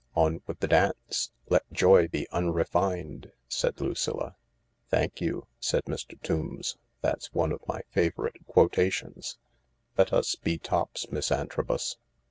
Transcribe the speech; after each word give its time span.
"'On 0.15 0.41
with 0.47 0.59
the 0.61 0.67
dance, 0.67 1.29
let 1.49 1.71
joy 1.71 2.07
be 2.07 2.27
unrefined/" 2.31 3.31
said 3.47 3.79
Lucilla." 3.79 4.35
Thank 4.89 5.21
you," 5.21 5.45
said 5.59 5.83
Mr. 5.85 6.19
Tombs. 6.23 6.75
"That's 7.01 7.31
one 7.35 7.51
of 7.51 7.61
my 7.67 7.81
favourite 7.91 8.43
quotations. 8.47 9.37
Let 9.99 10.11
us 10.11 10.33
be 10.33 10.57
tops, 10.57 11.11
Miss 11.11 11.31
Antrobus. 11.31 11.97